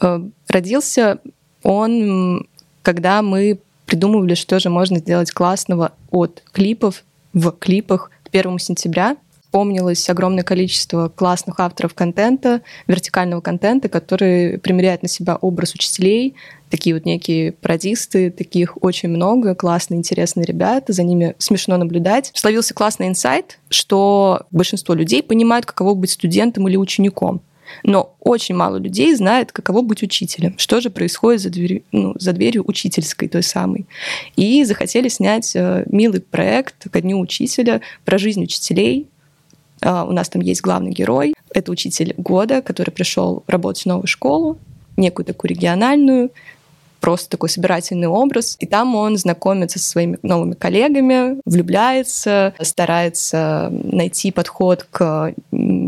[0.00, 1.18] э, родился
[1.62, 2.46] он,
[2.82, 9.16] когда мы придумывали, что же можно сделать классного от клипов в клипах 1 сентября.
[9.50, 16.34] Помнилось огромное количество классных авторов контента, вертикального контента, которые примеряют на себя образ учителей,
[16.70, 22.30] такие вот некие пародисты, таких очень много, классные, интересные ребята, за ними смешно наблюдать.
[22.34, 27.42] Словился классный инсайт, что большинство людей понимают, каково быть студентом или учеником.
[27.82, 32.32] Но очень мало людей знает, каково быть учителем, что же происходит за дверью, ну, за
[32.32, 33.86] дверью учительской той самой.
[34.36, 39.08] И захотели снять э, милый проект ко дню учителя про жизнь учителей.
[39.80, 41.34] Э, у нас там есть главный герой.
[41.54, 44.58] Это учитель года, который пришел работать в новую школу,
[44.96, 46.30] некую такую региональную,
[47.02, 48.56] просто такой собирательный образ.
[48.60, 55.34] И там он знакомится со своими новыми коллегами, влюбляется, старается найти подход к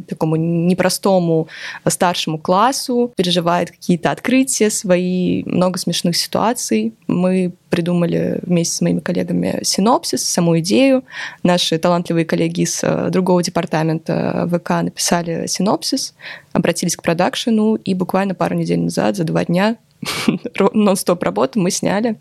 [0.08, 1.48] такому непростому
[1.86, 6.94] старшему классу, переживает какие-то открытия свои, много смешных ситуаций.
[7.06, 11.04] Мы придумали вместе с моими коллегами синопсис, саму идею.
[11.44, 16.14] Наши талантливые коллеги из э, другого департамента ВК написали синопсис,
[16.52, 19.76] обратились к продакшену, и буквально пару недель назад, за два дня,
[20.72, 22.16] нон-стоп работу мы сняли.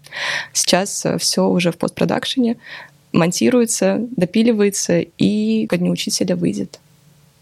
[0.53, 2.57] Сейчас э, все уже в постпродакшене,
[3.11, 6.79] монтируется, допиливается и ко дню учителя выйдет.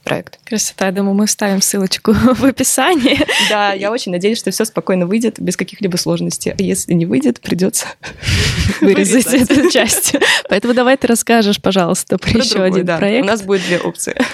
[0.04, 0.40] Проект.
[0.46, 0.88] Красота.
[0.88, 3.20] Я думаю, мы вставим ссылочку в описании.
[3.50, 6.54] Да, я очень надеюсь, что все спокойно выйдет без каких-либо сложностей.
[6.58, 7.88] А если не выйдет, придется
[8.82, 10.16] вырезать эту часть.
[10.50, 13.24] Поэтому давай ты расскажешь, пожалуйста, про, еще один проект.
[13.24, 14.16] У нас будет две опции.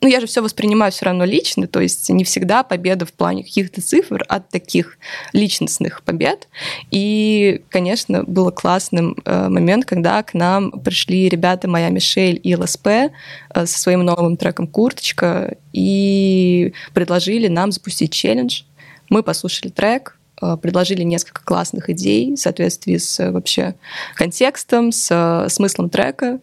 [0.00, 3.42] Ну, я же все воспринимаю все равно лично, то есть не всегда победа в плане
[3.42, 4.98] каких-то цифр от таких
[5.32, 6.48] личностных побед.
[6.90, 12.86] И, конечно, был классным э, момент, когда к нам пришли ребята моя Мишель и ЛСП
[12.86, 13.10] э,
[13.54, 18.62] со своим новым треком «Курточка» и предложили нам запустить челлендж.
[19.08, 23.74] Мы послушали трек, э, предложили несколько классных идей в соответствии с вообще
[24.14, 26.40] контекстом, с смыслом трека,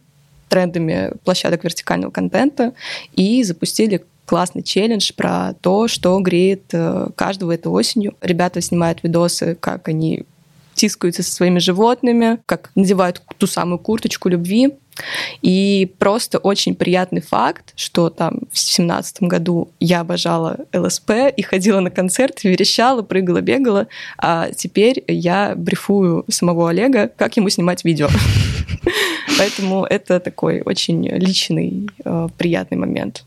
[0.50, 2.74] трендами площадок вертикального контента
[3.14, 8.16] и запустили классный челлендж про то, что греет э, каждого этой осенью.
[8.22, 10.26] Ребята снимают видосы, как они
[10.82, 14.74] тискаются со своими животными, как надевают ту самую курточку любви.
[15.42, 21.80] И просто очень приятный факт, что там в семнадцатом году я обожала ЛСП и ходила
[21.80, 28.10] на концерт, верещала, прыгала, бегала, а теперь я брифую самого Олега, как ему снимать видео.
[29.38, 33.24] Поэтому это такой очень личный, э, приятный момент.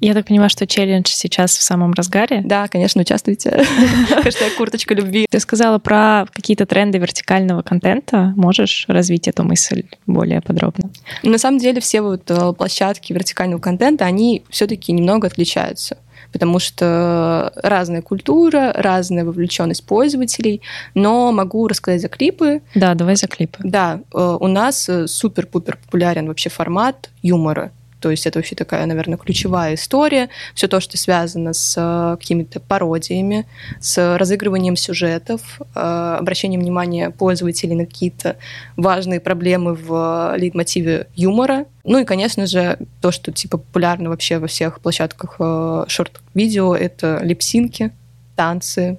[0.00, 2.42] Я так понимаю, что челлендж сейчас в самом разгаре?
[2.44, 3.64] Да, конечно, участвуйте.
[4.22, 5.26] Хэштег «Курточка любви».
[5.30, 8.32] Ты сказала про какие-то тренды вертикального контента.
[8.36, 10.90] Можешь развить эту мысль более подробно?
[11.22, 15.96] На самом деле все вот э, площадки вертикального контента, они все таки немного отличаются
[16.34, 20.62] потому что разная культура, разная вовлеченность пользователей,
[20.94, 22.60] но могу рассказать за клипы.
[22.74, 23.60] Да, давай за клипы.
[23.62, 27.70] Да, э, у нас э, супер-пупер популярен вообще формат юмора.
[28.04, 30.28] То есть это вообще такая, наверное, ключевая история.
[30.54, 33.46] Все то, что связано с э, какими-то пародиями,
[33.80, 38.36] с разыгрыванием сюжетов, э, обращением внимания пользователей на какие-то
[38.76, 41.64] важные проблемы в лейтмотиве юмора.
[41.82, 47.20] Ну и, конечно же, то, что типа популярно вообще во всех площадках э, шорт-видео, это
[47.22, 47.90] липсинки,
[48.36, 48.98] танцы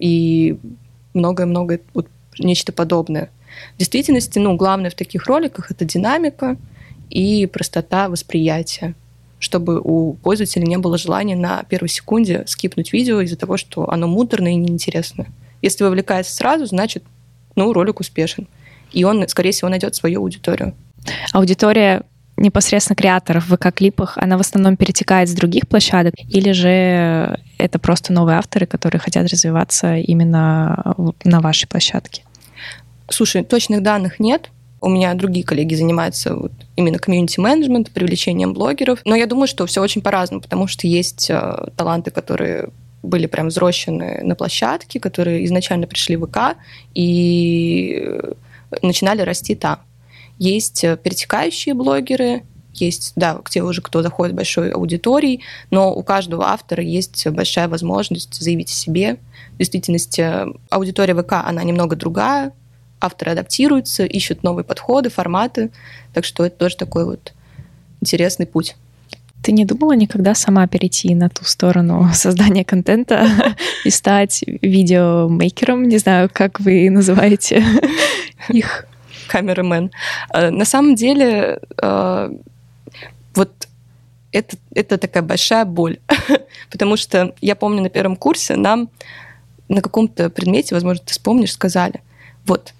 [0.00, 0.58] и
[1.14, 2.08] многое-многое вот,
[2.40, 3.30] нечто подобное.
[3.76, 6.56] В действительности, ну, главное в таких роликах это динамика,
[7.16, 8.94] и простота восприятия
[9.38, 14.06] чтобы у пользователя не было желания на первой секунде скипнуть видео из-за того, что оно
[14.06, 15.26] муторное и неинтересное.
[15.60, 17.04] Если вовлекается сразу, значит,
[17.54, 18.48] ну, ролик успешен.
[18.92, 20.74] И он, скорее всего, найдет свою аудиторию.
[21.34, 22.02] Аудитория
[22.38, 28.14] непосредственно креаторов в ВК-клипах, она в основном перетекает с других площадок, или же это просто
[28.14, 32.22] новые авторы, которые хотят развиваться именно на вашей площадке?
[33.10, 39.00] Слушай, точных данных нет, у меня другие коллеги занимаются вот именно комьюнити-менеджмент, привлечением блогеров.
[39.04, 42.70] Но я думаю, что все очень по-разному, потому что есть э, таланты, которые
[43.02, 46.56] были прям взрощены на площадке, которые изначально пришли в ВК
[46.94, 48.32] и э,
[48.82, 49.80] начинали расти там.
[50.38, 52.42] Есть э, перетекающие блогеры,
[52.74, 58.34] есть, да, где уже кто заходит большой аудиторией, но у каждого автора есть большая возможность
[58.34, 59.16] заявить о себе.
[59.54, 62.52] В действительности аудитория ВК, она немного другая,
[63.00, 65.70] авторы адаптируются, ищут новые подходы, форматы.
[66.12, 67.32] Так что это тоже такой вот
[68.00, 68.76] интересный путь.
[69.42, 73.28] Ты не думала никогда сама перейти на ту сторону создания контента
[73.84, 75.88] и стать видеомейкером?
[75.88, 77.64] Не знаю, как вы называете
[78.48, 78.86] их.
[79.28, 79.90] Камерамен.
[80.32, 82.30] Э, на самом деле, э,
[83.34, 83.68] вот
[84.32, 85.98] это, это такая большая боль.
[86.70, 88.88] Потому что я помню на первом курсе нам
[89.68, 92.00] на каком-то предмете, возможно, ты вспомнишь, сказали,
[92.46, 92.72] вот,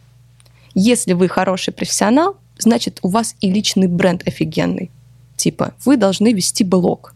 [0.76, 4.90] если вы хороший профессионал, значит, у вас и личный бренд офигенный.
[5.36, 7.14] Типа, вы должны вести блог.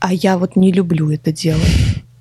[0.00, 1.62] А я вот не люблю это делать.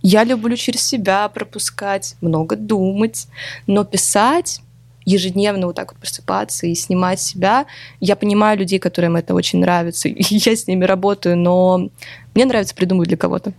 [0.01, 3.27] Я люблю через себя пропускать, много думать,
[3.65, 4.61] но писать
[5.03, 7.65] ежедневно вот так вот просыпаться и снимать себя.
[7.99, 11.89] Я понимаю людей, которым это очень нравится, и я с ними работаю, но
[12.35, 13.53] мне нравится придумывать для кого-то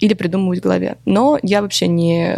[0.00, 0.96] или придумывать в голове.
[1.04, 2.36] Но я вообще не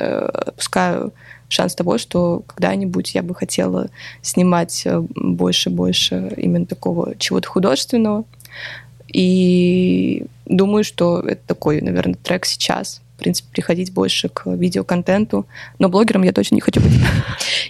[0.55, 1.13] пускаю
[1.49, 3.89] шанс того, что когда-нибудь я бы хотела
[4.23, 8.25] снимать больше-больше э, именно такого чего-то художественного.
[9.09, 15.49] И думаю, что это такой, наверное, трек сейчас, в принципе, приходить больше к видеоконтенту.
[15.81, 16.93] Но блогером я точно не хочу быть.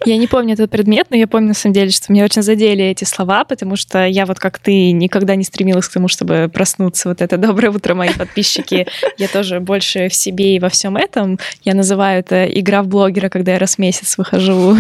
[0.05, 2.85] Я не помню этот предмет, но я помню, на самом деле, что меня очень задели
[2.85, 7.09] эти слова, потому что я вот как ты никогда не стремилась к тому, чтобы проснуться.
[7.09, 8.87] Вот это «Доброе утро, мои подписчики».
[9.17, 11.39] Я тоже больше в себе и во всем этом.
[11.65, 14.77] Я называю это игра в блогера, когда я раз в месяц выхожу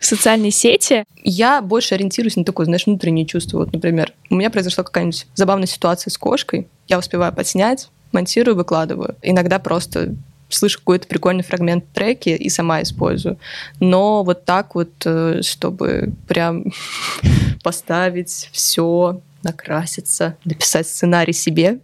[0.00, 1.04] в социальные сети.
[1.22, 3.58] Я больше ориентируюсь на такое, знаешь, внутреннее чувство.
[3.58, 9.16] Вот, например, у меня произошла какая-нибудь забавная ситуация с кошкой, я успеваю подснять, монтирую, выкладываю.
[9.22, 10.14] Иногда просто
[10.48, 13.38] слышу какой-то прикольный фрагмент треки и сама использую.
[13.80, 16.64] Но вот так вот, э, чтобы прям
[17.62, 21.78] поставить все, накраситься, написать сценарий себе.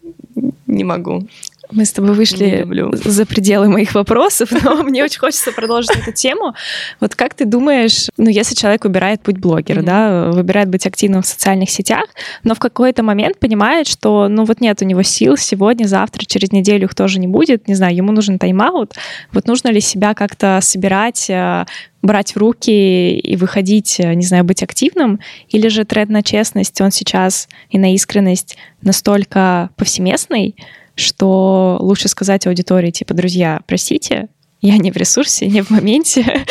[0.66, 1.26] Не могу.
[1.70, 6.54] Мы с тобой вышли за пределы моих вопросов, но мне очень хочется продолжить эту тему.
[7.00, 9.84] Вот как ты думаешь, ну, если человек выбирает путь блогера, mm-hmm.
[9.84, 12.06] да, выбирает быть активным в социальных сетях,
[12.44, 16.52] но в какой-то момент понимает, что, ну, вот нет у него сил сегодня, завтра, через
[16.52, 18.94] неделю их тоже не будет, не знаю, ему нужен тайм-аут,
[19.32, 21.64] вот нужно ли себя как-то собирать, э,
[22.02, 26.80] брать в руки и выходить, э, не знаю, быть активным, или же тренд на честность,
[26.80, 30.54] он сейчас и на искренность настолько повсеместный,
[30.96, 34.28] что лучше сказать аудитории, типа, друзья, простите,
[34.60, 36.44] я не в ресурсе, не в моменте,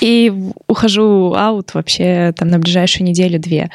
[0.00, 0.32] и
[0.68, 3.70] ухожу аут вообще там на ближайшую неделю-две.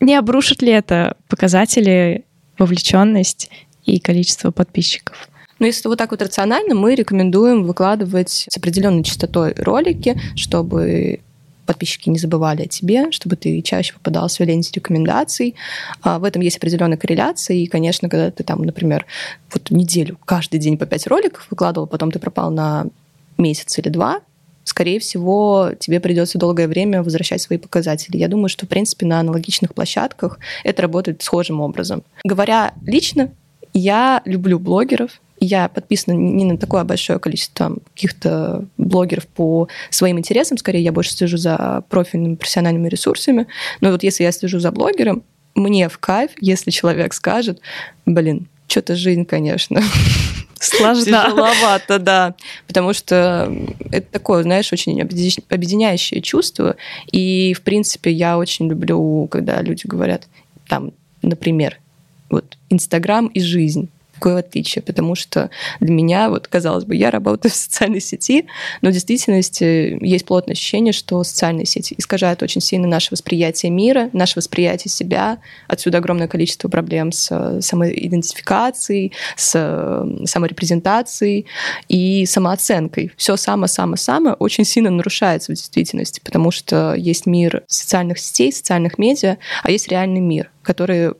[0.00, 2.24] Не обрушит ли это показатели,
[2.58, 3.50] вовлеченность
[3.84, 5.28] и количество подписчиков?
[5.58, 11.20] Но если вот так вот рационально, мы рекомендуем выкладывать с определенной частотой ролики, чтобы
[11.66, 15.54] подписчики не забывали о тебе, чтобы ты чаще попадался в ленте рекомендаций.
[16.02, 17.56] А в этом есть определенная корреляция.
[17.56, 19.06] И, конечно, когда ты там, например,
[19.52, 22.86] вот неделю каждый день по пять роликов выкладывал, потом ты пропал на
[23.38, 24.20] месяц или два,
[24.64, 28.16] скорее всего, тебе придется долгое время возвращать свои показатели.
[28.16, 32.02] Я думаю, что, в принципе, на аналогичных площадках это работает схожим образом.
[32.24, 33.30] Говоря лично,
[33.72, 40.58] я люблю блогеров, я подписана не на такое большое количество каких-то блогеров по своим интересам,
[40.58, 43.46] скорее я больше слежу за профильными профессиональными ресурсами.
[43.80, 45.22] Но вот если я слежу за блогером,
[45.54, 47.60] мне в кайф, если человек скажет,
[48.06, 49.82] блин, что-то жизнь, конечно,
[50.58, 51.24] сложно.
[51.24, 52.34] Тяжеловато, да.
[52.66, 53.52] Потому что
[53.90, 56.76] это такое, знаешь, очень объединяющее чувство.
[57.12, 60.26] И, в принципе, я очень люблю, когда люди говорят,
[60.68, 60.92] там,
[61.22, 61.78] например,
[62.30, 63.90] вот Инстаграм и жизнь
[64.24, 65.50] какое отличие, потому что
[65.80, 68.46] для меня, вот, казалось бы, я работаю в социальной сети,
[68.80, 74.08] но в действительности есть плотное ощущение, что социальные сети искажают очень сильно наше восприятие мира,
[74.14, 75.40] наше восприятие себя.
[75.68, 81.44] Отсюда огромное количество проблем с самоидентификацией, с саморепрезентацией
[81.88, 83.12] и самооценкой.
[83.18, 89.36] Все самое-самое-самое очень сильно нарушается в действительности, потому что есть мир социальных сетей, социальных медиа,
[89.62, 91.12] а есть реальный мир, который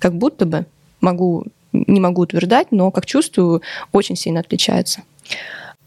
[0.00, 0.66] как будто бы
[1.00, 3.62] могу не могу утверждать, но, как чувствую,
[3.92, 5.02] очень сильно отличается.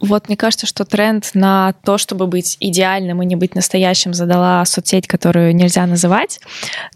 [0.04, 4.66] Вот мне кажется, что тренд на то, чтобы быть идеальным и не быть настоящим, задала
[4.66, 6.42] соцсеть, которую нельзя называть.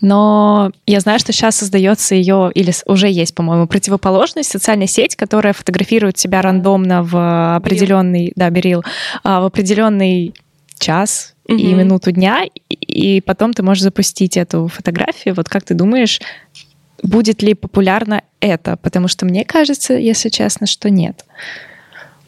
[0.01, 5.53] Но я знаю, что сейчас создается ее, или уже есть, по-моему, противоположность, социальная сеть, которая
[5.53, 8.83] фотографирует себя рандомно в определенный, да, Берил,
[9.23, 10.33] а, в определенный
[10.77, 11.57] час угу.
[11.57, 15.33] и минуту дня, и потом ты можешь запустить эту фотографию.
[15.33, 16.19] Вот как ты думаешь,
[17.03, 18.77] будет ли популярно это?
[18.77, 21.25] Потому что мне кажется, если честно, что нет.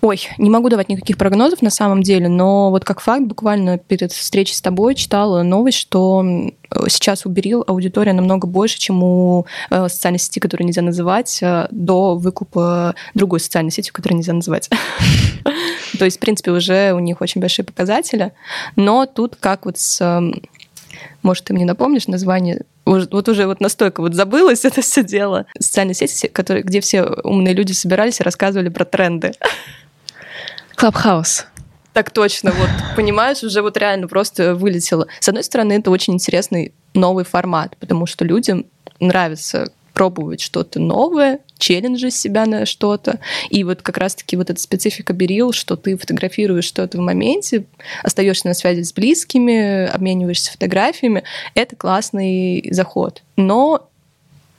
[0.02, 4.14] Ой, не могу давать никаких прогнозов на самом деле, но вот как факт, буквально перед
[4.14, 6.26] встречей с тобой читала новость, что
[6.88, 11.68] сейчас у Берил аудитория намного больше, чем у э, социальной сети, которую нельзя называть, э,
[11.72, 14.70] до выкупа другой социальной сети, которую нельзя называть.
[16.00, 18.32] То есть, в принципе, уже у них очень большие показатели.
[18.78, 20.22] Но тут как вот с
[21.22, 22.62] может, ты мне напомнишь название?
[22.90, 25.46] Вот уже вот настолько вот забылось это все дело.
[25.60, 29.32] Социальные сети, которые, где все умные люди собирались и рассказывали про тренды.
[30.76, 31.46] Клабхаус.
[31.94, 35.08] Так точно, вот, понимаешь, уже вот реально просто вылетело.
[35.20, 38.66] С одной стороны, это очень интересный новый формат, потому что людям
[39.00, 43.20] нравится пробовать что-то новое, челленджи себя на что-то.
[43.50, 47.66] И вот как раз-таки вот эта специфика Берил, что ты фотографируешь что-то в моменте,
[48.04, 51.24] остаешься на связи с близкими, обмениваешься фотографиями,
[51.56, 53.24] это классный заход.
[53.36, 53.90] Но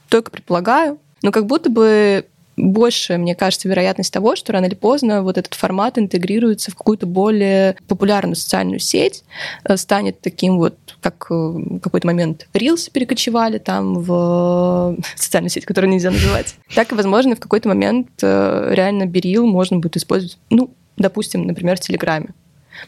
[0.09, 2.25] только предполагаю, но как будто бы
[2.61, 7.05] больше, мне кажется, вероятность того, что рано или поздно вот этот формат интегрируется в какую-то
[7.05, 9.23] более популярную социальную сеть,
[9.63, 15.65] э, станет таким вот, как э, в какой-то момент рилсы перекочевали там в социальную сеть,
[15.65, 16.55] которую нельзя называть.
[16.75, 21.77] Так и, возможно, в какой-то момент э, реально берил можно будет использовать, ну, допустим, например,
[21.77, 22.29] в Телеграме.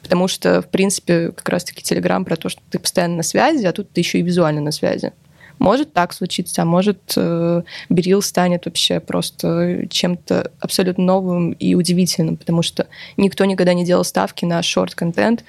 [0.02, 3.74] Потому что, в принципе, как раз-таки Телеграм про то, что ты постоянно на связи, а
[3.74, 5.12] тут ты еще и визуально на связи.
[5.60, 12.38] Может так случиться, а может э, Берил станет вообще просто чем-то абсолютно новым и удивительным,
[12.38, 12.88] потому что
[13.18, 15.44] никто никогда не делал ставки на шорт-контент.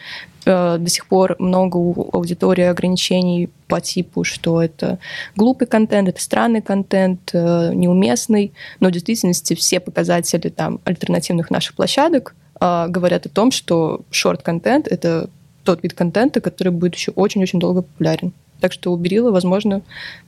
[0.44, 4.98] Э, до сих пор много у аудитории ограничений по типу, что это
[5.36, 11.74] глупый контент, это странный контент, э, неуместный, но в действительности все показатели там альтернативных наших
[11.74, 15.28] площадок говорят о том, что шорт-контент— это
[15.64, 18.32] тот вид контента, который будет еще очень-очень долго популярен.
[18.64, 19.82] Так что у Берила, возможно,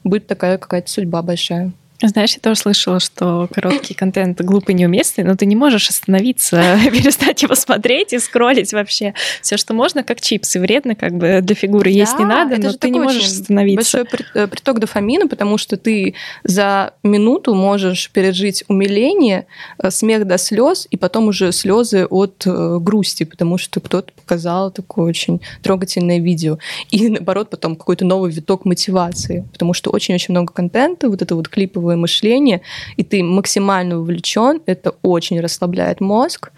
[0.04, 1.72] будет такая какая-то судьба большая.
[2.02, 7.42] Знаешь, я тоже слышала, что короткий контент глупый неуместный, но ты не можешь остановиться, перестать
[7.42, 9.14] его смотреть и скроллить вообще.
[9.40, 10.60] Все, что можно, как чипсы.
[10.60, 14.04] Вредно как бы для фигуры да, есть не надо, но ты не можешь остановиться.
[14.04, 19.46] Большой э, приток дофамина, потому что ты за минуту можешь пережить умиление,
[19.78, 24.70] э, смех до слез, и потом уже слезы от э, грусти, потому что кто-то показал
[24.70, 26.58] такое очень трогательное видео.
[26.90, 31.48] И наоборот, потом какой-то новый виток мотивации, потому что очень-очень много контента, вот это вот
[31.48, 32.60] клиповое критического мышления,
[32.96, 36.50] и ты максимально увлечен, это очень расслабляет мозг.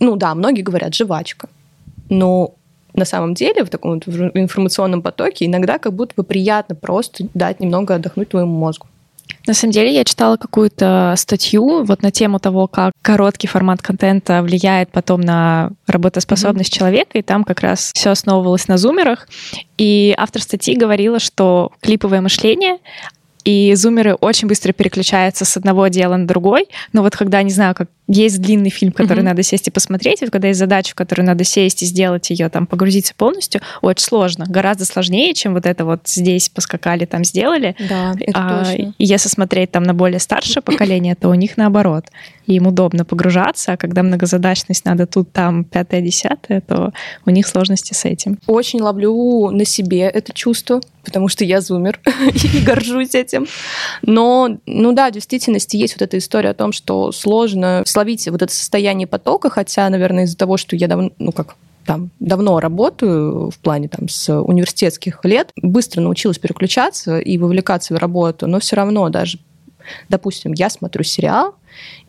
[0.00, 1.48] Ну да, многие говорят жвачка,
[2.08, 2.54] но
[2.94, 7.60] на самом деле в таком вот информационном потоке иногда как будто бы приятно просто дать
[7.60, 8.86] немного отдохнуть твоему мозгу.
[9.46, 14.42] На самом деле я читала какую-то статью вот на тему того, как короткий формат контента
[14.42, 16.78] влияет потом на работоспособность mm-hmm.
[16.78, 19.28] человека, и там как раз все основывалось на зумерах.
[19.78, 22.78] И автор статьи говорила, что клиповое мышление,
[23.46, 26.66] и зумеры очень быстро переключаются с одного дела на другой.
[26.92, 29.22] Но вот когда, не знаю, как есть длинный фильм, который mm-hmm.
[29.22, 32.48] надо сесть и посмотреть, вот когда есть задача, в которую надо сесть и сделать ее,
[32.48, 34.46] там, погрузиться полностью, очень сложно.
[34.48, 37.76] Гораздо сложнее, чем вот это вот здесь поскакали, там сделали.
[37.88, 38.94] Да, это а, точно.
[38.98, 42.06] Если смотреть там на более старшее поколение, то у них наоборот.
[42.46, 46.92] Им удобно погружаться, а когда многозадачность надо тут, там, пятое, десятое, то
[47.24, 48.38] у них сложности с этим.
[48.46, 52.00] Очень ловлю на себе это чувство, потому что я зумер
[52.54, 53.46] и горжусь этим.
[54.02, 58.42] Но, ну да, в действительности есть вот эта история о том, что сложно словить вот
[58.42, 63.50] это состояние потока, хотя, наверное, из-за того, что я давно, ну как, там давно работаю
[63.50, 68.76] в плане там с университетских лет, быстро научилась переключаться и вовлекаться в работу, но все
[68.76, 69.38] равно даже,
[70.08, 71.54] допустим, я смотрю сериал,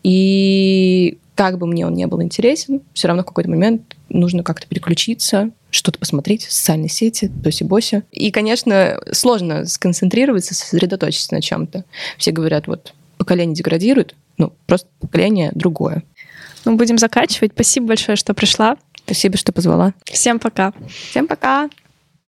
[0.03, 4.67] и как бы мне он не был интересен, все равно в какой-то момент нужно как-то
[4.67, 8.03] переключиться, что-то посмотреть, социальные сети, тоси-боси.
[8.11, 11.85] И, конечно, сложно сконцентрироваться, сосредоточиться на чем-то.
[12.17, 16.03] Все говорят, вот поколение деградирует, ну, просто поколение другое.
[16.65, 17.51] Мы будем заканчивать.
[17.53, 18.77] Спасибо большое, что пришла.
[19.05, 19.93] Спасибо, что позвала.
[20.05, 20.73] Всем пока.
[21.09, 21.69] Всем пока.